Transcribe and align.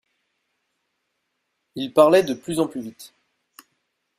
Ils 1.75 1.93
parlaient 1.93 2.23
de 2.23 2.33
plus 2.33 2.59
en 2.59 2.65
plus 2.67 2.81
vite. 2.81 3.13